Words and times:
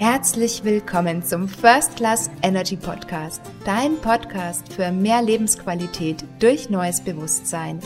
Herzlich 0.00 0.64
willkommen 0.64 1.22
zum 1.22 1.46
First 1.46 1.96
Class 1.96 2.30
Energy 2.40 2.74
Podcast, 2.74 3.42
dein 3.66 3.98
Podcast 3.98 4.72
für 4.72 4.90
mehr 4.90 5.20
Lebensqualität 5.20 6.24
durch 6.38 6.70
neues 6.70 7.02
Bewusstsein. 7.02 7.80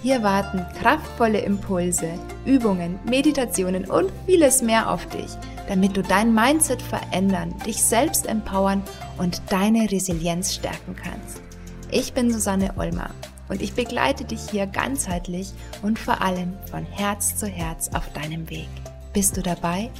Hier 0.00 0.22
warten 0.22 0.64
kraftvolle 0.78 1.40
Impulse, 1.40 2.08
Übungen, 2.44 3.00
Meditationen 3.04 3.84
und 3.84 4.12
vieles 4.26 4.62
mehr 4.62 4.88
auf 4.88 5.08
dich, 5.08 5.26
damit 5.66 5.96
du 5.96 6.04
dein 6.04 6.32
Mindset 6.32 6.80
verändern, 6.80 7.52
dich 7.66 7.82
selbst 7.82 8.28
empowern 8.28 8.80
und 9.18 9.42
deine 9.50 9.90
Resilienz 9.90 10.54
stärken 10.54 10.94
kannst. 10.94 11.42
Ich 11.90 12.12
bin 12.12 12.32
Susanne 12.32 12.74
Olmer 12.76 13.10
und 13.48 13.60
ich 13.60 13.72
begleite 13.72 14.24
dich 14.24 14.50
hier 14.52 14.68
ganzheitlich 14.68 15.52
und 15.82 15.98
vor 15.98 16.22
allem 16.22 16.52
von 16.70 16.84
Herz 16.84 17.34
zu 17.34 17.48
Herz 17.48 17.90
auf 17.92 18.12
deinem 18.12 18.48
Weg. 18.50 18.68
Bist 19.12 19.36
du 19.36 19.42
dabei? 19.42 19.90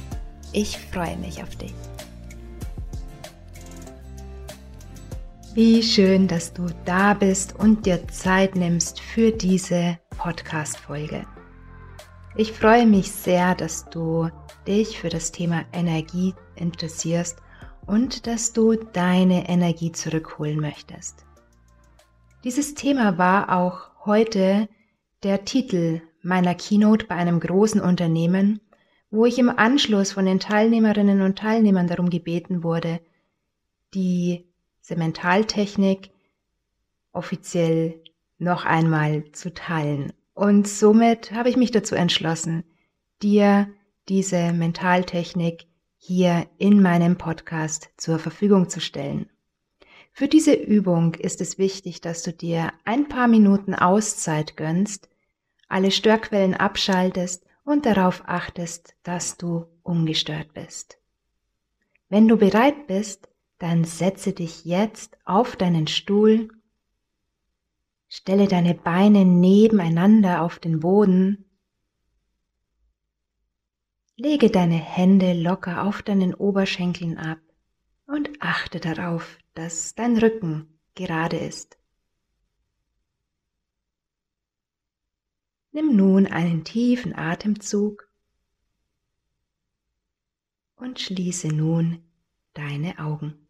Ich 0.53 0.77
freue 0.77 1.17
mich 1.17 1.43
auf 1.43 1.55
dich. 1.55 1.73
Wie 5.53 5.81
schön, 5.81 6.27
dass 6.27 6.53
du 6.53 6.67
da 6.85 7.13
bist 7.13 7.55
und 7.55 7.85
dir 7.85 8.07
Zeit 8.07 8.55
nimmst 8.55 8.99
für 8.99 9.31
diese 9.31 9.97
Podcast-Folge. 10.17 11.25
Ich 12.35 12.53
freue 12.53 12.85
mich 12.85 13.11
sehr, 13.11 13.55
dass 13.55 13.89
du 13.89 14.29
dich 14.67 14.99
für 14.99 15.09
das 15.09 15.31
Thema 15.31 15.65
Energie 15.73 16.35
interessierst 16.55 17.41
und 17.87 18.27
dass 18.27 18.53
du 18.53 18.75
deine 18.75 19.49
Energie 19.49 19.91
zurückholen 19.91 20.59
möchtest. 20.59 21.25
Dieses 22.43 22.75
Thema 22.75 23.17
war 23.17 23.57
auch 23.57 24.05
heute 24.05 24.69
der 25.23 25.45
Titel 25.45 26.01
meiner 26.21 26.53
Keynote 26.53 27.07
bei 27.07 27.15
einem 27.15 27.39
großen 27.39 27.81
Unternehmen 27.81 28.61
wo 29.09 29.25
ich 29.25 29.39
im 29.39 29.49
Anschluss 29.49 30.11
von 30.11 30.25
den 30.25 30.39
Teilnehmerinnen 30.39 31.21
und 31.21 31.37
Teilnehmern 31.37 31.87
darum 31.87 32.09
gebeten 32.09 32.63
wurde, 32.63 32.99
die 33.93 34.45
Sementaltechnik 34.81 36.11
offiziell 37.13 38.01
noch 38.37 38.65
einmal 38.65 39.31
zu 39.31 39.53
teilen. 39.53 40.13
Und 40.33 40.67
somit 40.67 41.31
habe 41.31 41.49
ich 41.49 41.57
mich 41.57 41.71
dazu 41.71 41.95
entschlossen, 41.95 42.63
dir 43.23 43.67
diese 44.07 44.53
Mentaltechnik 44.53 45.65
hier 45.97 46.47
in 46.57 46.81
meinem 46.81 47.17
Podcast 47.17 47.89
zur 47.97 48.19
Verfügung 48.19 48.69
zu 48.69 48.79
stellen. 48.79 49.29
Für 50.11 50.27
diese 50.27 50.53
Übung 50.53 51.15
ist 51.15 51.41
es 51.41 51.57
wichtig, 51.57 52.01
dass 52.01 52.23
du 52.23 52.31
dir 52.31 52.71
ein 52.85 53.07
paar 53.07 53.27
Minuten 53.27 53.73
Auszeit 53.73 54.57
gönnst, 54.57 55.09
alle 55.67 55.91
Störquellen 55.91 56.53
abschaltest 56.53 57.46
und 57.67 57.85
darauf 57.85 58.23
achtest, 58.25 58.95
dass 59.03 59.35
du 59.35 59.65
ungestört 59.83 60.53
bist. 60.53 60.99
Wenn 62.07 62.29
du 62.29 62.37
bereit 62.37 62.87
bist, 62.87 63.27
dann 63.59 63.83
setze 63.83 64.31
dich 64.31 64.63
jetzt 64.63 65.17
auf 65.25 65.57
deinen 65.57 65.87
Stuhl, 65.87 66.47
stelle 68.07 68.47
deine 68.47 68.73
Beine 68.73 69.25
nebeneinander 69.25 70.43
auf 70.43 70.59
den 70.59 70.79
Boden, 70.79 71.43
lege 74.15 74.49
deine 74.49 74.77
Hände 74.77 75.33
locker 75.33 75.83
auf 75.83 76.01
deinen 76.01 76.33
Oberschenkeln 76.33 77.17
ab 77.17 77.39
und 78.05 78.29
achte 78.39 78.79
darauf, 78.79 79.39
dass 79.55 79.93
dein 79.93 80.17
Rücken 80.17 80.79
gerade 80.95 81.35
ist. 81.35 81.76
Nimm 85.71 85.95
nun 85.95 86.25
einen 86.27 86.63
tiefen 86.63 87.13
Atemzug 87.13 88.09
und 90.75 90.99
schließe 90.99 91.49
nun 91.49 92.03
deine 92.53 92.99
Augen. 92.99 93.47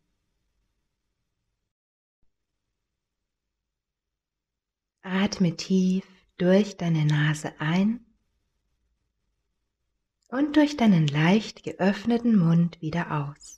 Atme 5.02 5.56
tief 5.56 6.06
durch 6.38 6.76
deine 6.76 7.06
Nase 7.06 7.54
ein 7.60 8.06
und 10.28 10.58
durch 10.58 10.76
deinen 10.76 11.08
leicht 11.08 11.64
geöffneten 11.64 12.38
Mund 12.38 12.82
wieder 12.82 13.30
aus. 13.30 13.57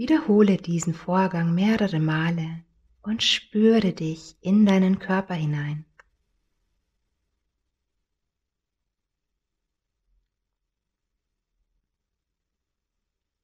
Wiederhole 0.00 0.56
diesen 0.56 0.94
Vorgang 0.94 1.54
mehrere 1.54 2.00
Male 2.00 2.64
und 3.02 3.22
spüre 3.22 3.92
dich 3.92 4.34
in 4.40 4.64
deinen 4.64 4.98
Körper 4.98 5.34
hinein. 5.34 5.84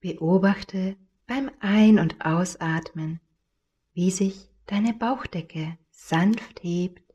Beobachte 0.01 0.97
beim 1.27 1.51
Ein- 1.61 1.99
und 1.99 2.25
Ausatmen, 2.25 3.21
wie 3.93 4.11
sich 4.11 4.49
deine 4.65 4.95
Bauchdecke 4.95 5.77
sanft 5.91 6.63
hebt 6.63 7.13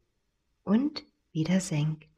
und 0.64 1.04
wieder 1.32 1.62
senkt. 1.62 2.11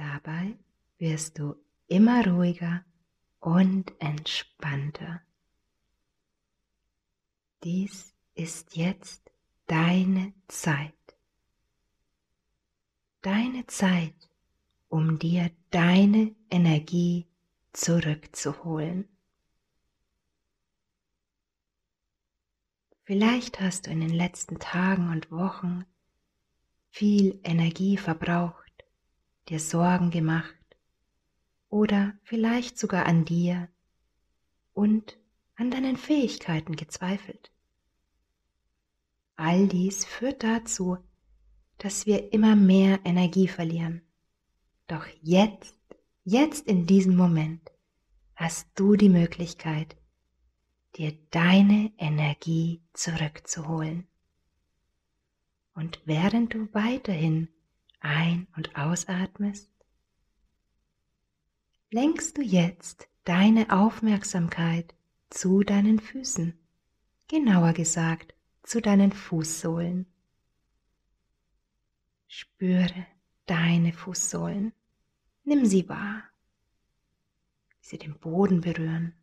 Dabei 0.00 0.56
wirst 0.96 1.38
du 1.38 1.56
immer 1.86 2.26
ruhiger 2.26 2.86
und 3.38 3.92
entspannter. 4.00 5.20
Dies 7.62 8.14
ist 8.34 8.76
jetzt 8.76 9.30
deine 9.66 10.32
Zeit. 10.48 10.94
Deine 13.20 13.66
Zeit, 13.66 14.30
um 14.88 15.18
dir 15.18 15.50
deine 15.70 16.34
Energie 16.48 17.26
zurückzuholen. 17.74 19.06
Vielleicht 23.02 23.60
hast 23.60 23.86
du 23.86 23.90
in 23.90 24.00
den 24.00 24.14
letzten 24.14 24.58
Tagen 24.58 25.10
und 25.10 25.30
Wochen 25.30 25.84
viel 26.88 27.38
Energie 27.44 27.98
verbraucht 27.98 28.59
dir 29.48 29.60
Sorgen 29.60 30.10
gemacht 30.10 30.54
oder 31.68 32.14
vielleicht 32.22 32.78
sogar 32.78 33.06
an 33.06 33.24
dir 33.24 33.68
und 34.72 35.18
an 35.56 35.70
deinen 35.70 35.96
Fähigkeiten 35.96 36.76
gezweifelt. 36.76 37.50
All 39.36 39.68
dies 39.68 40.04
führt 40.04 40.42
dazu, 40.42 40.98
dass 41.78 42.06
wir 42.06 42.32
immer 42.32 42.56
mehr 42.56 43.00
Energie 43.04 43.48
verlieren. 43.48 44.02
Doch 44.86 45.06
jetzt, 45.22 45.76
jetzt 46.24 46.66
in 46.66 46.86
diesem 46.86 47.16
Moment 47.16 47.70
hast 48.34 48.68
du 48.74 48.96
die 48.96 49.08
Möglichkeit, 49.08 49.96
dir 50.96 51.16
deine 51.30 51.92
Energie 51.96 52.82
zurückzuholen. 52.92 54.06
Und 55.74 56.00
während 56.04 56.52
du 56.52 56.68
weiterhin 56.72 57.48
ein- 58.00 58.46
und 58.56 58.76
ausatmest, 58.76 59.70
lenkst 61.90 62.38
du 62.38 62.42
jetzt 62.42 63.08
deine 63.24 63.70
Aufmerksamkeit 63.70 64.94
zu 65.28 65.62
deinen 65.62 66.00
Füßen, 66.00 66.58
genauer 67.28 67.72
gesagt 67.72 68.34
zu 68.62 68.80
deinen 68.80 69.12
Fußsohlen. 69.12 70.06
Spüre 72.26 73.06
deine 73.46 73.92
Fußsohlen, 73.92 74.72
nimm 75.44 75.64
sie 75.66 75.88
wahr, 75.88 76.22
wie 77.70 77.84
sie 77.86 77.98
den 77.98 78.18
Boden 78.18 78.60
berühren. 78.60 79.14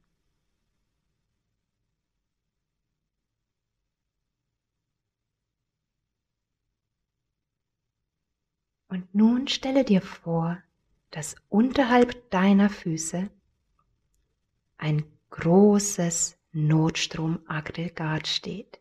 Und 8.88 9.14
nun 9.14 9.48
stelle 9.48 9.84
dir 9.84 10.02
vor, 10.02 10.62
dass 11.12 11.36
unterhalb 11.50 12.30
deiner 12.32 12.70
Füße 12.70 13.30
ein 14.78 15.04
großes 15.30 16.38
Notstromaggregat 16.54 18.28
steht. 18.28 18.80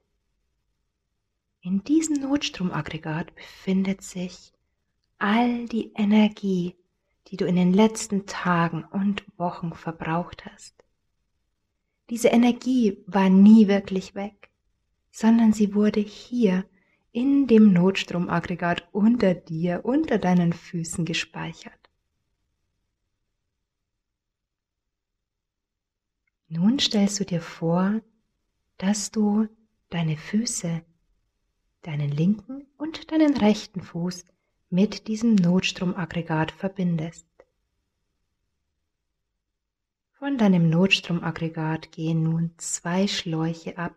In 1.60 1.82
diesem 1.82 2.20
Notstromaggregat 2.20 3.34
befindet 3.34 4.02
sich 4.02 4.52
all 5.18 5.66
die 5.66 5.92
Energie, 5.94 6.76
die 7.28 7.36
du 7.36 7.44
in 7.46 7.56
den 7.56 7.72
letzten 7.72 8.26
Tagen 8.26 8.84
und 8.84 9.24
Wochen 9.36 9.72
verbraucht 9.72 10.46
hast. 10.46 10.84
Diese 12.08 12.28
Energie 12.28 13.02
war 13.06 13.28
nie 13.28 13.66
wirklich 13.66 14.14
weg, 14.14 14.50
sondern 15.10 15.52
sie 15.52 15.74
wurde 15.74 15.98
hier 15.98 16.64
in 17.16 17.46
dem 17.46 17.72
Notstromaggregat 17.72 18.86
unter 18.92 19.32
dir, 19.32 19.86
unter 19.86 20.18
deinen 20.18 20.52
Füßen 20.52 21.06
gespeichert. 21.06 21.88
Nun 26.48 26.78
stellst 26.78 27.18
du 27.18 27.24
dir 27.24 27.40
vor, 27.40 28.02
dass 28.76 29.12
du 29.12 29.48
deine 29.88 30.18
Füße, 30.18 30.82
deinen 31.80 32.10
linken 32.10 32.66
und 32.76 33.10
deinen 33.10 33.34
rechten 33.34 33.80
Fuß 33.80 34.26
mit 34.68 35.08
diesem 35.08 35.36
Notstromaggregat 35.36 36.50
verbindest. 36.50 37.26
Von 40.18 40.36
deinem 40.36 40.68
Notstromaggregat 40.68 41.92
gehen 41.92 42.24
nun 42.24 42.50
zwei 42.58 43.08
Schläuche 43.08 43.78
ab, 43.78 43.94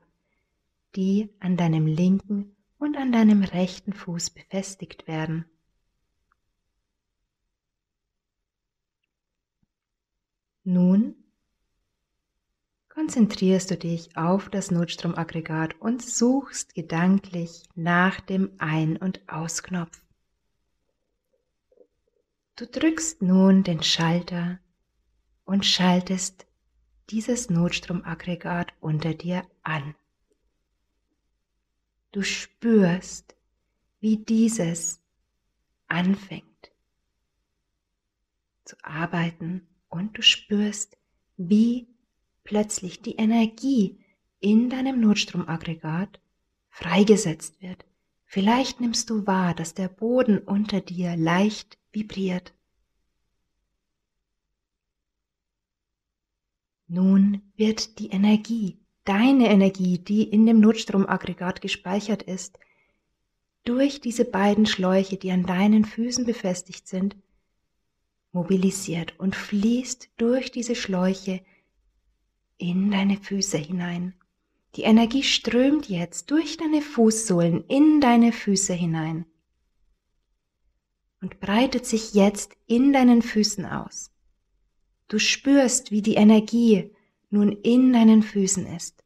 die 0.96 1.28
an 1.42 1.58
deinem 1.58 1.86
linken 1.86 2.56
und 2.80 2.98
an 2.98 3.12
deinem 3.12 3.44
rechten 3.44 3.94
Fuß 3.94 4.32
befestigt 4.32 5.08
werden. 5.08 5.46
Nun 10.64 11.16
konzentrierst 12.90 13.72
du 13.72 13.78
dich 13.78 14.16
auf 14.18 14.50
das 14.50 14.72
Notstromaggregat 14.72 15.80
und 15.80 16.02
suchst 16.02 16.76
gedanklich 16.76 17.64
nach 17.76 18.20
dem 18.20 18.52
Ein- 18.58 18.98
und 18.98 19.28
Ausknopf. 19.30 20.02
Du 22.56 22.68
drückst 22.68 23.22
nun 23.22 23.64
den 23.64 23.84
Schalter 23.84 24.60
und 25.46 25.66
schaltest 25.66 26.46
dieses 27.10 27.50
Notstromaggregat 27.50 28.74
unter 28.82 29.14
dir 29.14 29.44
an. 29.64 29.96
Du 32.12 32.24
spürst, 32.24 33.36
wie 34.00 34.18
dieses 34.18 35.02
anfängt 35.88 36.72
zu 38.66 38.76
arbeiten 38.84 39.68
und 39.90 40.18
du 40.18 40.22
spürst, 40.22 40.98
wie 41.38 41.88
plötzlich 42.44 43.02
die 43.02 43.16
Energie 43.16 44.00
in 44.40 44.70
deinem 44.70 45.00
Notstromaggregat 45.02 46.20
freigesetzt 46.70 47.62
wird. 47.62 47.86
Vielleicht 48.26 48.80
nimmst 48.80 49.10
du 49.10 49.26
wahr, 49.26 49.56
dass 49.56 49.74
der 49.74 49.88
Boden 49.88 50.38
unter 50.38 50.82
dir 50.82 51.18
leicht 51.18 51.78
vibriert. 51.92 52.54
Nun 56.88 57.42
wird 57.56 58.00
die 58.00 58.10
Energie, 58.10 58.80
deine 59.10 59.50
Energie, 59.50 59.98
die 59.98 60.22
in 60.22 60.46
dem 60.46 60.60
Notstromaggregat 60.60 61.62
gespeichert 61.62 62.22
ist, 62.22 62.60
durch 63.64 64.02
diese 64.02 64.24
beiden 64.24 64.68
Schläuche, 64.68 65.18
die 65.18 65.32
an 65.32 65.48
deinen 65.48 65.84
Füßen 65.84 66.26
befestigt 66.26 66.88
sind, 66.88 67.16
mobilisiert 68.32 69.20
und 69.20 69.36
fließt 69.36 70.10
durch 70.18 70.52
diese 70.52 70.76
Schläuche 70.76 71.42
in 72.60 72.92
deine 72.92 73.18
Füße 73.18 73.58
hinein. 73.58 74.14
Die 74.76 74.84
Energie 74.84 75.24
strömt 75.24 75.90
jetzt 75.90 76.30
durch 76.30 76.58
deine 76.58 76.84
Fußsohlen 76.84 77.66
in 77.68 78.02
deine 78.02 78.32
Füße 78.32 78.74
hinein 78.74 79.26
und 81.20 81.40
breitet 81.40 81.88
sich 81.88 82.14
jetzt 82.14 82.56
in 82.68 82.94
deinen 82.94 83.24
Füßen 83.24 83.66
aus. 83.66 84.12
Du 85.08 85.18
spürst, 85.18 85.90
wie 85.90 86.04
die 86.04 86.14
Energie 86.14 86.92
nun 87.30 87.52
in 87.52 87.94
deinen 87.94 88.24
Füßen 88.24 88.66
ist 88.66 89.04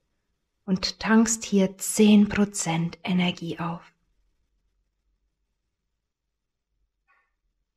und 0.65 0.99
tankst 0.99 1.43
hier 1.43 1.77
zehn 1.77 2.29
Prozent 2.29 2.97
Energie 3.03 3.59
auf. 3.59 3.81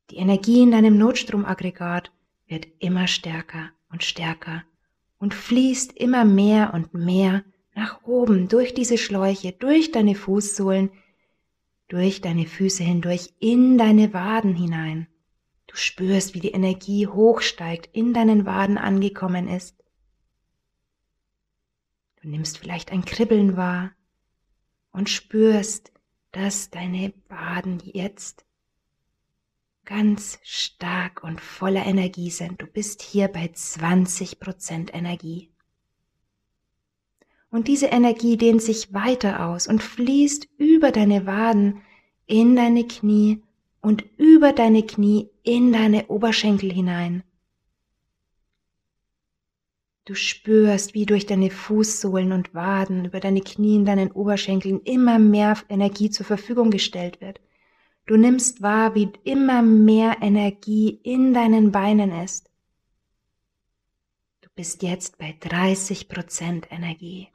Die 0.09 0.17
Energie 0.17 0.61
in 0.61 0.71
deinem 0.71 0.97
Notstromaggregat 0.97 2.11
wird 2.47 2.67
immer 2.79 3.07
stärker 3.07 3.71
und 3.91 4.03
stärker 4.03 4.63
und 5.19 5.33
fließt 5.33 5.93
immer 5.93 6.23
mehr 6.23 6.73
und 6.73 6.93
mehr 6.93 7.43
nach 7.75 8.03
oben 8.05 8.47
durch 8.47 8.73
diese 8.73 8.97
Schläuche, 8.97 9.51
durch 9.51 9.91
deine 9.91 10.15
Fußsohlen, 10.15 10.89
durch 11.89 12.21
deine 12.21 12.45
Füße 12.45 12.83
hindurch, 12.83 13.33
in 13.39 13.77
deine 13.77 14.13
Waden 14.13 14.55
hinein. 14.55 15.07
Du 15.67 15.75
spürst, 15.75 16.33
wie 16.33 16.39
die 16.39 16.51
Energie 16.51 17.07
hochsteigt, 17.07 17.89
in 17.93 18.13
deinen 18.13 18.45
Waden 18.45 18.77
angekommen 18.77 19.47
ist. 19.47 19.76
Du 22.27 22.31
nimmst 22.31 22.57
vielleicht 22.57 22.91
ein 22.91 23.05
Kribbeln 23.05 23.55
wahr 23.55 23.93
und 24.91 25.09
spürst, 25.09 25.93
dass 26.33 26.69
deine 26.69 27.13
Waden 27.29 27.81
jetzt 27.85 28.45
ganz 29.85 30.37
stark 30.43 31.23
und 31.23 31.39
voller 31.39 31.85
Energie 31.85 32.29
sind. 32.29 32.61
Du 32.61 32.67
bist 32.67 33.01
hier 33.01 33.29
bei 33.29 33.45
20% 33.45 34.93
Energie. 34.93 35.51
Und 37.49 37.69
diese 37.69 37.85
Energie 37.85 38.35
dehnt 38.35 38.61
sich 38.61 38.93
weiter 38.93 39.47
aus 39.47 39.65
und 39.65 39.81
fließt 39.81 40.49
über 40.57 40.91
deine 40.91 41.25
Waden 41.25 41.81
in 42.25 42.57
deine 42.57 42.85
Knie 42.85 43.41
und 43.79 44.03
über 44.17 44.51
deine 44.51 44.85
Knie 44.85 45.29
in 45.43 45.71
deine 45.71 46.07
Oberschenkel 46.07 46.73
hinein. 46.73 47.23
Du 50.07 50.15
spürst, 50.15 50.93
wie 50.93 51.05
durch 51.05 51.25
deine 51.25 51.51
Fußsohlen 51.51 52.31
und 52.31 52.53
Waden, 52.53 53.03
über 53.03 53.19
deine 53.19 53.41
Knie 53.41 53.75
in 53.75 53.83
deinen 53.83 54.09
Oberschenkeln 54.09 54.79
immer 54.83 55.19
mehr 55.19 55.57
Energie 55.67 56.09
zur 56.09 56.25
Verfügung 56.25 56.71
gestellt 56.71 57.19
wird. 57.19 57.41
Du 58.05 58.15
nimmst 58.15 58.61
wahr, 58.61 58.95
wie 58.95 59.11
immer 59.25 59.61
mehr 59.61 60.19
Energie 60.21 60.97
in 61.03 61.33
deinen 61.33 61.73
Beinen 61.73 62.13
ist. 62.23 62.49
Du 64.39 64.47
bist 64.55 64.81
jetzt 64.81 65.17
bei 65.17 65.35
30 65.41 66.07
Prozent 66.07 66.71
Energie. 66.71 67.27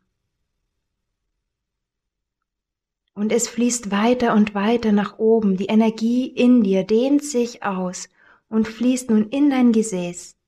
Und 3.13 3.33
es 3.33 3.49
fließt 3.49 3.91
weiter 3.91 4.33
und 4.33 4.55
weiter 4.55 4.93
nach 4.93 5.19
oben. 5.19 5.59
Die 5.59 5.67
Energie 5.67 6.27
in 6.27 6.63
dir 6.63 6.85
dehnt 6.85 7.23
sich 7.23 7.65
aus 7.65 8.09
und 8.49 8.67
fließt 8.67 9.11
nun 9.11 9.29
in 9.29 9.51
dein 9.51 9.73
Gesäß. 9.73 10.39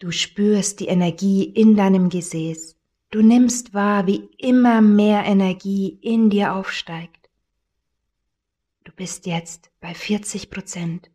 Du 0.00 0.10
spürst 0.12 0.80
die 0.80 0.86
Energie 0.86 1.44
in 1.44 1.76
deinem 1.76 2.08
Gesäß. 2.08 2.74
Du 3.10 3.20
nimmst 3.20 3.74
wahr, 3.74 4.06
wie 4.06 4.30
immer 4.38 4.80
mehr 4.80 5.24
Energie 5.24 5.98
in 6.00 6.30
dir 6.30 6.54
aufsteigt. 6.54 7.28
Du 8.84 8.92
bist 8.92 9.26
jetzt 9.26 9.70
bei 9.78 9.92
40 9.92 10.48
Prozent. 10.48 11.10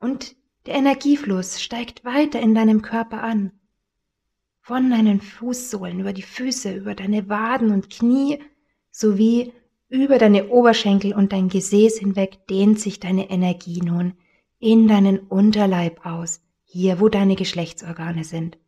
Und 0.00 0.34
der 0.64 0.76
Energiefluss 0.76 1.62
steigt 1.62 2.06
weiter 2.06 2.40
in 2.40 2.54
deinem 2.54 2.80
Körper 2.80 3.22
an. 3.22 3.52
Von 4.62 4.88
deinen 4.88 5.20
Fußsohlen 5.20 6.00
über 6.00 6.14
die 6.14 6.22
Füße, 6.22 6.74
über 6.74 6.94
deine 6.94 7.28
Waden 7.28 7.70
und 7.70 7.90
Knie 7.90 8.42
sowie 8.90 9.52
über 9.90 10.16
deine 10.16 10.48
Oberschenkel 10.48 11.12
und 11.12 11.32
dein 11.32 11.50
Gesäß 11.50 11.98
hinweg 11.98 12.46
dehnt 12.48 12.80
sich 12.80 12.98
deine 12.98 13.28
Energie 13.28 13.82
nun 13.82 14.14
in 14.58 14.88
deinen 14.88 15.18
Unterleib 15.18 16.06
aus, 16.06 16.40
hier 16.74 16.98
wo 16.98 17.08
deine 17.08 17.36
Geschlechtsorgane 17.36 18.24
sind. 18.24 18.58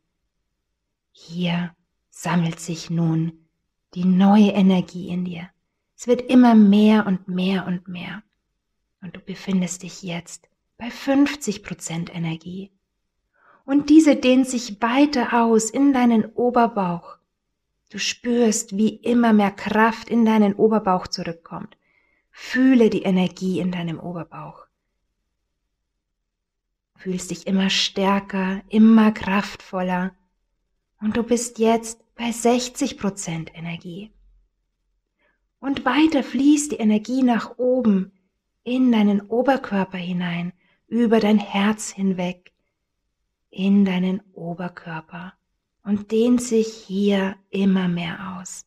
Hier 1.10 1.75
sammelt 2.08 2.60
sich 2.60 2.88
nun 2.88 3.32
die 3.94 4.04
neue 4.04 4.52
Energie 4.52 5.08
in 5.08 5.25
dir. 5.25 5.50
Es 5.98 6.06
wird 6.06 6.22
immer 6.22 6.54
mehr 6.54 7.04
und 7.08 7.26
mehr 7.26 7.66
und 7.66 7.88
mehr. 7.88 8.22
Und 9.02 9.16
du 9.16 9.20
befindest 9.20 9.82
dich 9.82 10.04
jetzt 10.04 10.48
bei 10.78 10.88
50 10.88 11.64
Prozent 11.64 12.14
Energie. 12.14 12.70
Und 13.64 13.90
diese 13.90 14.14
dehnt 14.14 14.46
sich 14.46 14.80
weiter 14.80 15.42
aus 15.42 15.68
in 15.68 15.92
deinen 15.92 16.26
Oberbauch. 16.26 17.16
Du 17.90 17.98
spürst, 17.98 18.76
wie 18.76 18.94
immer 18.94 19.32
mehr 19.32 19.50
Kraft 19.50 20.08
in 20.08 20.25
deinen 20.25 20.54
Oberbauch 20.54 21.08
zurückkommt. 21.08 21.76
Fühle 22.30 22.88
die 22.88 23.02
Energie 23.02 23.58
in 23.58 23.72
deinem 23.72 23.98
Oberbauch. 23.98 24.65
Fühlst 26.96 27.30
dich 27.30 27.46
immer 27.46 27.70
stärker, 27.70 28.62
immer 28.68 29.12
kraftvoller. 29.12 30.14
Und 31.00 31.16
du 31.16 31.22
bist 31.22 31.58
jetzt 31.58 32.02
bei 32.14 32.32
60 32.32 32.98
Prozent 32.98 33.50
Energie. 33.54 34.10
Und 35.60 35.84
weiter 35.84 36.22
fließt 36.22 36.72
die 36.72 36.76
Energie 36.76 37.22
nach 37.22 37.58
oben 37.58 38.12
in 38.62 38.92
deinen 38.92 39.20
Oberkörper 39.22 39.98
hinein, 39.98 40.52
über 40.88 41.20
dein 41.20 41.38
Herz 41.38 41.90
hinweg, 41.90 42.52
in 43.50 43.84
deinen 43.84 44.20
Oberkörper 44.32 45.34
und 45.82 46.10
dehnt 46.10 46.42
sich 46.42 46.66
hier 46.66 47.36
immer 47.50 47.88
mehr 47.88 48.38
aus. 48.38 48.66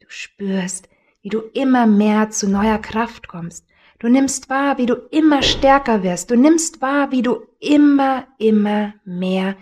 Du 0.00 0.06
spürst, 0.08 0.88
wie 1.22 1.28
du 1.28 1.40
immer 1.54 1.86
mehr 1.86 2.30
zu 2.30 2.48
neuer 2.48 2.78
Kraft 2.78 3.28
kommst. 3.28 3.66
Du 4.02 4.08
nimmst 4.08 4.50
wahr, 4.50 4.78
wie 4.78 4.86
du 4.86 4.94
immer 5.12 5.42
stärker 5.42 6.02
wirst. 6.02 6.32
Du 6.32 6.36
nimmst 6.36 6.82
wahr, 6.82 7.12
wie 7.12 7.22
du 7.22 7.46
immer, 7.60 8.26
immer 8.36 8.94
mehr 9.04 9.56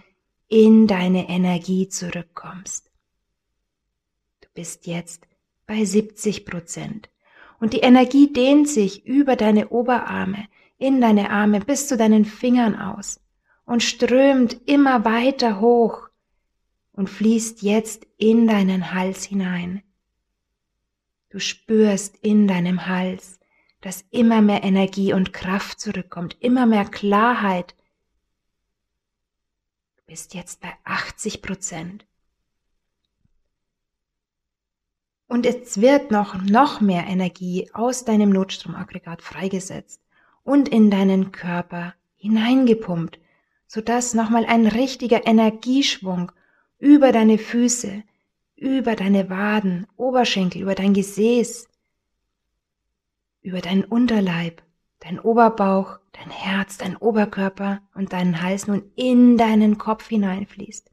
in 0.48 0.86
deine 0.86 1.28
Energie 1.28 1.88
zurückkommst. 1.88 2.90
Du 4.40 4.48
bist 4.54 4.86
jetzt 4.86 5.26
bei 5.66 5.84
70 5.84 6.46
Prozent. 6.46 7.10
Und 7.58 7.74
die 7.74 7.80
Energie 7.80 8.32
dehnt 8.32 8.66
sich 8.66 9.04
über 9.04 9.36
deine 9.36 9.68
Oberarme, 9.68 10.48
in 10.78 11.02
deine 11.02 11.28
Arme 11.28 11.60
bis 11.60 11.86
zu 11.86 11.98
deinen 11.98 12.24
Fingern 12.24 12.76
aus 12.76 13.20
und 13.66 13.82
strömt 13.82 14.56
immer 14.64 15.04
weiter 15.04 15.60
hoch 15.60 16.08
und 16.92 17.10
fließt 17.10 17.60
jetzt 17.60 18.06
in 18.16 18.46
deinen 18.46 18.94
Hals 18.94 19.22
hinein. 19.24 19.82
Du 21.28 21.40
spürst 21.40 22.16
in 22.22 22.48
deinem 22.48 22.86
Hals, 22.86 23.39
dass 23.80 24.04
immer 24.10 24.42
mehr 24.42 24.62
Energie 24.62 25.12
und 25.12 25.32
Kraft 25.32 25.80
zurückkommt, 25.80 26.36
immer 26.40 26.66
mehr 26.66 26.84
Klarheit. 26.84 27.74
Du 29.96 30.02
bist 30.06 30.34
jetzt 30.34 30.60
bei 30.60 30.72
80 30.84 31.40
Prozent. 31.42 32.04
Und 35.26 35.46
es 35.46 35.80
wird 35.80 36.10
noch, 36.10 36.42
noch 36.42 36.80
mehr 36.80 37.06
Energie 37.06 37.70
aus 37.72 38.04
deinem 38.04 38.30
Notstromaggregat 38.30 39.22
freigesetzt 39.22 40.00
und 40.42 40.68
in 40.68 40.90
deinen 40.90 41.30
Körper 41.30 41.94
hineingepumpt, 42.16 43.20
sodass 43.68 44.14
nochmal 44.14 44.44
ein 44.44 44.66
richtiger 44.66 45.26
Energieschwung 45.26 46.32
über 46.80 47.12
deine 47.12 47.38
Füße, 47.38 48.02
über 48.56 48.96
deine 48.96 49.30
Waden, 49.30 49.86
Oberschenkel, 49.96 50.62
über 50.62 50.74
dein 50.74 50.94
Gesäß, 50.94 51.69
über 53.42 53.60
deinen 53.60 53.84
Unterleib, 53.84 54.62
dein 55.00 55.18
Oberbauch, 55.18 55.98
dein 56.12 56.30
Herz, 56.30 56.78
dein 56.78 56.96
Oberkörper 56.96 57.80
und 57.94 58.12
deinen 58.12 58.42
Hals 58.42 58.66
nun 58.66 58.90
in 58.96 59.38
deinen 59.38 59.78
Kopf 59.78 60.08
hineinfließt. 60.08 60.90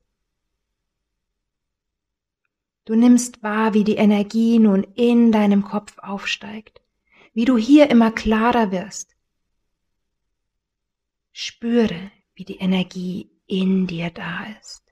Du 2.86 2.96
nimmst 2.96 3.44
wahr, 3.44 3.74
wie 3.74 3.84
die 3.84 3.98
Energie 3.98 4.60
nun 4.60 4.84
in 4.96 5.34
deinem 5.34 5.64
Kopf 5.64 5.98
aufsteigt, 6.00 6.82
wie 7.34 7.44
du 7.44 7.58
hier 7.58 7.90
immer 7.90 8.12
klarer 8.12 8.72
wirst. 8.72 9.14
Spüre, 11.34 12.12
wie 12.34 12.46
die 12.46 12.58
Energie 12.58 13.30
in 13.46 13.88
dir 13.88 14.10
da 14.10 14.46
ist. 14.62 14.84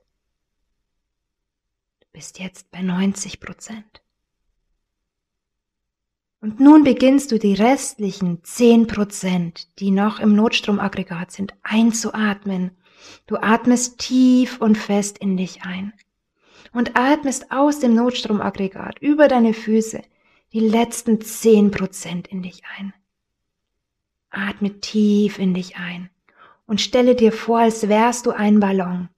Du 2.00 2.06
bist 2.12 2.38
jetzt 2.38 2.70
bei 2.70 2.82
90 2.82 3.40
Prozent. 3.40 4.02
Und 6.40 6.60
nun 6.60 6.84
beginnst 6.84 7.32
du 7.32 7.38
die 7.38 7.54
restlichen 7.54 8.44
10 8.44 8.86
Prozent, 8.86 9.68
die 9.78 9.90
noch 9.90 10.20
im 10.20 10.34
Notstromaggregat 10.34 11.32
sind, 11.32 11.54
einzuatmen. 11.62 12.72
Du 13.26 13.36
atmest 13.36 13.98
tief 13.98 14.60
und 14.60 14.76
fest 14.76 15.18
in 15.18 15.36
dich 15.36 15.62
ein 15.62 15.92
und 16.72 16.96
atmest 16.96 17.50
aus 17.50 17.78
dem 17.78 17.94
Notstromaggregat 17.94 18.98
über 19.00 19.28
deine 19.28 19.54
Füße 19.54 20.02
die 20.52 20.60
letzten 20.60 21.20
zehn 21.20 21.70
Prozent 21.70 22.28
in 22.28 22.42
dich 22.42 22.62
ein. 22.78 22.92
Atme 24.30 24.80
tief 24.80 25.38
in 25.38 25.54
dich 25.54 25.76
ein 25.76 26.10
und 26.66 26.80
stelle 26.80 27.14
dir 27.14 27.32
vor, 27.32 27.60
als 27.60 27.88
wärst 27.88 28.26
du 28.26 28.30
ein 28.30 28.60
Ballon 28.60 29.08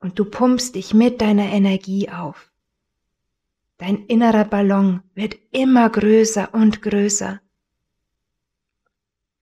und 0.00 0.18
du 0.18 0.26
pumpst 0.26 0.74
dich 0.74 0.92
mit 0.92 1.20
deiner 1.22 1.46
Energie 1.46 2.10
auf. 2.10 2.50
Dein 3.78 4.06
innerer 4.06 4.44
Ballon 4.44 5.02
wird 5.14 5.36
immer 5.50 5.90
größer 5.90 6.54
und 6.54 6.80
größer. 6.82 7.40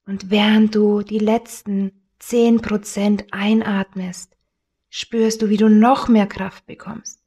Und 0.07 0.31
während 0.31 0.75
du 0.75 1.03
die 1.03 1.19
letzten 1.19 1.93
zehn 2.19 2.61
Prozent 2.61 3.27
einatmest, 3.31 4.37
spürst 4.89 5.43
du, 5.43 5.49
wie 5.49 5.57
du 5.57 5.69
noch 5.69 6.09
mehr 6.09 6.27
Kraft 6.27 6.67
bekommst. 6.67 7.21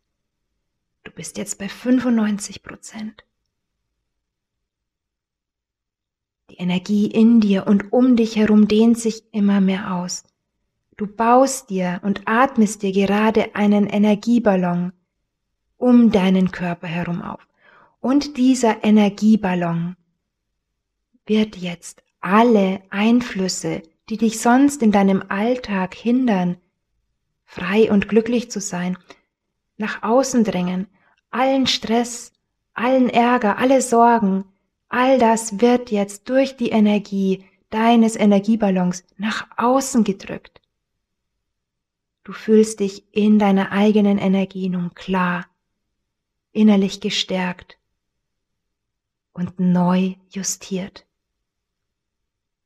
Du 1.04 1.12
bist 1.12 1.38
jetzt 1.38 1.60
bei 1.60 1.70
95 1.70 2.64
Prozent. 2.64 3.24
Die 6.50 6.58
Energie 6.58 7.08
in 7.08 7.40
dir 7.42 7.68
und 7.68 7.92
um 7.94 8.16
dich 8.16 8.36
herum 8.36 8.68
dehnt 8.68 9.00
sich 9.00 9.24
immer 9.32 9.62
mehr 9.62 9.96
aus. 9.96 10.24
Du 10.98 11.08
baust 11.08 11.70
dir 11.70 12.00
und 12.04 12.22
atmest 12.26 12.82
dir 12.82 12.92
gerade 12.92 13.56
einen 13.56 13.88
Energieballon 13.88 14.94
um 15.86 16.10
deinen 16.12 16.50
Körper 16.50 16.88
herum 16.88 17.22
auf. 17.22 17.48
Und 18.02 18.38
dieser 18.38 18.84
Energieballon 18.84 19.96
wird 21.28 21.58
jetzt 21.58 22.02
alle 22.22 22.82
Einflüsse, 22.90 23.84
die 24.10 24.18
dich 24.18 24.40
sonst 24.40 24.82
in 24.82 24.92
deinem 24.92 25.24
Alltag 25.30 25.94
hindern, 25.94 26.58
frei 27.44 27.92
und 27.92 28.10
glücklich 28.10 28.50
zu 28.50 28.60
sein, 28.62 28.98
nach 29.78 30.02
außen 30.02 30.44
drängen, 30.44 30.88
allen 31.30 31.68
Stress, 31.68 32.34
allen 32.74 33.08
Ärger, 33.08 33.60
alle 33.60 33.84
Sorgen, 33.84 34.46
all 34.90 35.20
das 35.20 35.62
wird 35.62 35.92
jetzt 35.92 36.28
durch 36.30 36.58
die 36.58 36.70
Energie 36.70 37.46
deines 37.70 38.16
Energieballons 38.16 39.04
nach 39.18 39.46
außen 39.56 40.04
gedrückt. 40.04 40.62
Du 42.24 42.34
fühlst 42.34 42.80
dich 42.80 43.06
in 43.12 43.38
deiner 43.38 43.72
eigenen 43.72 44.18
Energie 44.18 44.68
nun 44.70 44.96
klar, 44.96 45.46
innerlich 46.56 47.02
gestärkt 47.02 47.78
und 49.34 49.60
neu 49.60 50.16
justiert. 50.30 51.06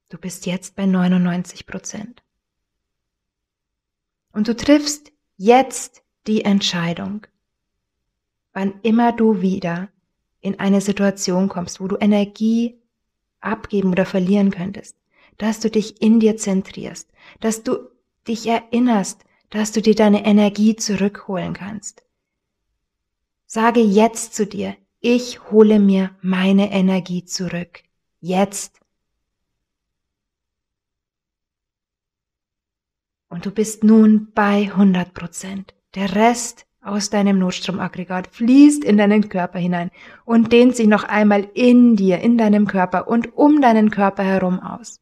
Du 0.10 0.17
bist 0.17 0.46
jetzt 0.46 0.75
bei 0.75 0.86
99 0.86 1.65
Prozent. 1.65 2.24
Und 4.31 4.48
du 4.48 4.55
triffst 4.55 5.12
jetzt 5.38 6.03
die 6.27 6.46
Entscheidung, 6.46 7.25
wann 8.53 8.79
immer 8.84 9.12
du 9.12 9.41
wieder 9.41 9.89
in 10.41 10.60
eine 10.60 10.81
Situation 10.81 11.50
kommst, 11.50 11.81
wo 11.81 11.88
du 11.88 11.98
Energie 12.00 12.79
abgeben 13.39 13.91
oder 13.91 14.05
verlieren 14.05 14.51
könntest, 14.51 14.96
dass 15.38 15.60
du 15.60 15.69
dich 15.69 16.01
in 16.01 16.19
dir 16.19 16.38
zentrierst, 16.38 17.10
dass 17.39 17.63
du 17.63 17.89
dich 18.27 18.46
erinnerst, 18.46 19.25
dass 19.50 19.72
du 19.72 19.81
dir 19.81 19.96
deine 19.96 20.25
Energie 20.25 20.75
zurückholen 20.75 21.53
kannst. 21.53 22.03
Sage 23.51 23.79
jetzt 23.79 24.36
zu 24.36 24.46
dir, 24.46 24.77
ich 25.00 25.50
hole 25.50 25.79
mir 25.79 26.12
meine 26.22 26.72
Energie 26.72 27.25
zurück. 27.25 27.82
Jetzt. 28.20 28.79
Und 33.27 33.48
du 33.48 33.51
bist 33.51 33.84
nun 33.84 34.32
bei 34.36 34.70
100 34.72 35.15
Prozent. 35.15 35.74
Der 35.96 36.13
Rest 36.13 36.68
aus 36.79 37.10
deinem 37.10 37.39
Notstromaggregat 37.39 38.27
fließt 38.27 38.84
in 38.84 38.98
deinen 39.00 39.29
Körper 39.29 39.58
hinein 39.58 39.89
und 40.25 40.53
dehnt 40.53 40.75
sich 40.75 40.86
noch 40.86 41.03
einmal 41.03 41.50
in 41.56 41.96
dir, 41.96 42.20
in 42.20 42.38
deinem 42.38 42.68
Körper 42.68 43.08
und 43.08 43.36
um 43.36 43.62
deinen 43.62 43.89
Körper 43.89 44.22
herum 44.24 44.60
aus. 44.60 45.01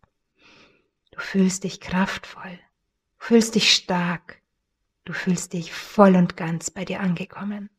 Du 1.12 1.20
fühlst 1.20 1.66
dich 1.66 1.82
kraftvoll, 1.82 2.58
fühlst 3.18 3.56
dich 3.56 3.74
stark, 3.74 4.42
du 5.04 5.12
fühlst 5.12 5.52
dich 5.52 5.74
voll 5.74 6.16
und 6.16 6.38
ganz 6.38 6.72
bei 6.72 6.86
dir 6.86 7.02
angekommen. 7.02 7.70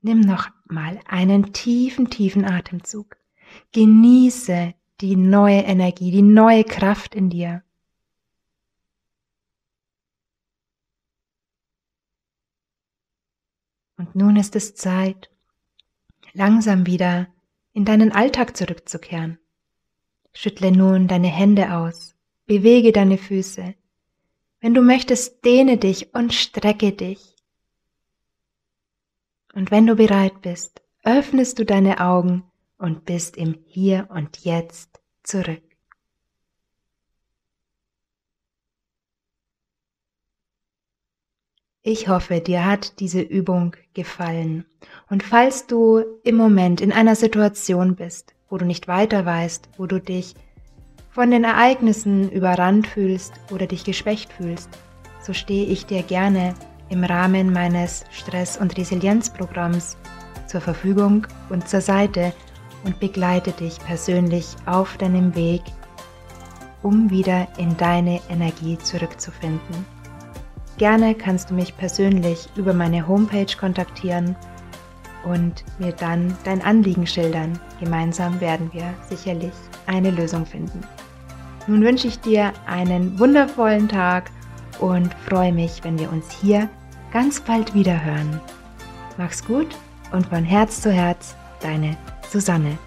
Nimm 0.00 0.20
noch 0.20 0.48
mal 0.66 1.00
einen 1.06 1.52
tiefen, 1.52 2.10
tiefen 2.10 2.44
Atemzug. 2.44 3.16
Genieße 3.72 4.74
die 5.00 5.16
neue 5.16 5.60
Energie, 5.60 6.10
die 6.10 6.22
neue 6.22 6.64
Kraft 6.64 7.14
in 7.14 7.30
dir. 7.30 7.62
Und 13.96 14.14
nun 14.14 14.36
ist 14.36 14.54
es 14.54 14.76
Zeit, 14.76 15.28
langsam 16.32 16.86
wieder 16.86 17.26
in 17.72 17.84
deinen 17.84 18.12
Alltag 18.12 18.56
zurückzukehren. 18.56 19.38
Schüttle 20.32 20.70
nun 20.70 21.08
deine 21.08 21.28
Hände 21.28 21.74
aus, 21.74 22.14
bewege 22.46 22.92
deine 22.92 23.18
Füße. 23.18 23.74
Wenn 24.60 24.74
du 24.74 24.82
möchtest, 24.82 25.44
dehne 25.44 25.78
dich 25.78 26.14
und 26.14 26.32
strecke 26.32 26.92
dich. 26.92 27.37
Und 29.58 29.72
wenn 29.72 29.88
du 29.88 29.96
bereit 29.96 30.40
bist, 30.40 30.82
öffnest 31.02 31.58
du 31.58 31.64
deine 31.64 31.98
Augen 31.98 32.44
und 32.78 33.04
bist 33.06 33.36
im 33.36 33.58
Hier 33.66 34.06
und 34.08 34.44
Jetzt 34.44 35.00
zurück. 35.24 35.64
Ich 41.82 42.06
hoffe, 42.06 42.40
dir 42.40 42.66
hat 42.66 43.00
diese 43.00 43.20
Übung 43.20 43.74
gefallen. 43.94 44.64
Und 45.10 45.24
falls 45.24 45.66
du 45.66 46.04
im 46.22 46.36
Moment 46.36 46.80
in 46.80 46.92
einer 46.92 47.16
Situation 47.16 47.96
bist, 47.96 48.36
wo 48.48 48.58
du 48.58 48.64
nicht 48.64 48.86
weiter 48.86 49.26
weißt, 49.26 49.70
wo 49.76 49.86
du 49.86 50.00
dich 50.00 50.36
von 51.10 51.32
den 51.32 51.42
Ereignissen 51.42 52.30
überrannt 52.30 52.86
fühlst 52.86 53.32
oder 53.50 53.66
dich 53.66 53.82
geschwächt 53.82 54.32
fühlst, 54.32 54.70
so 55.20 55.32
stehe 55.32 55.66
ich 55.66 55.84
dir 55.84 56.04
gerne 56.04 56.54
im 56.90 57.04
Rahmen 57.04 57.52
meines 57.52 58.04
Stress- 58.10 58.56
und 58.56 58.76
Resilienzprogramms 58.76 59.96
zur 60.46 60.60
Verfügung 60.60 61.26
und 61.50 61.68
zur 61.68 61.80
Seite 61.80 62.32
und 62.84 63.00
begleite 63.00 63.52
dich 63.52 63.78
persönlich 63.80 64.56
auf 64.66 64.96
deinem 64.96 65.34
Weg, 65.34 65.62
um 66.82 67.10
wieder 67.10 67.48
in 67.58 67.76
deine 67.76 68.20
Energie 68.28 68.78
zurückzufinden. 68.78 69.84
Gerne 70.78 71.14
kannst 71.14 71.50
du 71.50 71.54
mich 71.54 71.76
persönlich 71.76 72.48
über 72.56 72.72
meine 72.72 73.06
Homepage 73.06 73.56
kontaktieren 73.58 74.36
und 75.24 75.64
mir 75.78 75.92
dann 75.92 76.36
dein 76.44 76.62
Anliegen 76.62 77.06
schildern. 77.06 77.58
Gemeinsam 77.80 78.40
werden 78.40 78.70
wir 78.72 78.94
sicherlich 79.08 79.52
eine 79.86 80.10
Lösung 80.10 80.46
finden. 80.46 80.80
Nun 81.66 81.82
wünsche 81.82 82.06
ich 82.06 82.20
dir 82.20 82.52
einen 82.66 83.18
wundervollen 83.18 83.88
Tag 83.88 84.30
und 84.78 85.12
freue 85.28 85.52
mich, 85.52 85.82
wenn 85.82 85.98
wir 85.98 86.10
uns 86.10 86.30
hier 86.30 86.70
ganz 87.12 87.40
bald 87.40 87.74
wieder 87.74 88.04
hören. 88.04 88.40
Mach's 89.16 89.44
gut 89.44 89.68
und 90.12 90.26
von 90.26 90.44
Herz 90.44 90.80
zu 90.80 90.92
Herz, 90.92 91.34
deine 91.60 91.96
Susanne. 92.30 92.78